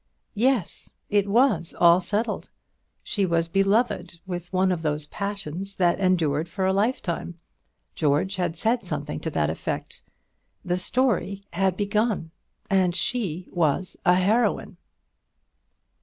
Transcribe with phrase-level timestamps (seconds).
[0.33, 2.49] Yes, it was all settled;
[3.03, 7.39] she was beloved with one of those passions that endure for a lifetime.
[7.93, 10.01] George had said something to that effect.
[10.65, 12.31] The story had begun,
[12.67, 14.77] and she was a heroine.